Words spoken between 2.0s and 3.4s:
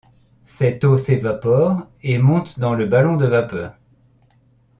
et monte dans le ballon de